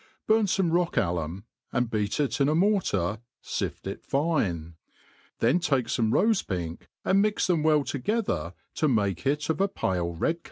BURN 0.25 0.47
fomeroch*alum, 0.47 1.43
and 1.71 1.91
beat 1.91 2.19
it 2.19 2.41
in 2.41 2.49
a 2.49 2.55
mortar, 2.55 3.19
fift 3.39 3.85
it 3.85 4.03
fine; 4.03 4.73
then 5.37 5.59
take 5.59 5.85
fome 5.85 6.09
rofe 6.11 6.47
pink, 6.47 6.87
and 7.05 7.21
mix 7.21 7.45
them 7.45 7.61
well 7.61 7.83
together 7.83 8.55
to 8.73 8.87
make 8.87 9.27
it 9.27 9.47
of 9.51 9.61
a 9.61 9.67
pale 9.67 10.15
red. 10.15 10.39